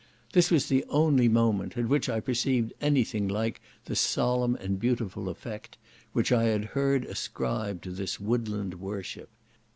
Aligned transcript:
This 0.33 0.49
was 0.49 0.67
the 0.67 0.83
only 0.89 1.27
moment 1.27 1.77
at 1.77 1.87
which 1.87 2.09
I 2.09 2.19
perceived 2.21 2.73
any 2.81 3.03
thing 3.03 3.27
like 3.27 3.61
the 3.85 3.95
solemn 3.95 4.55
and 4.55 4.79
beautiful 4.79 5.29
effect, 5.29 5.77
which 6.11 6.31
I 6.31 6.45
had 6.45 6.65
heard 6.65 7.05
ascribed 7.05 7.83
to 7.83 7.91
this 7.91 8.19
woodland 8.19 8.79
worship. 8.79 9.29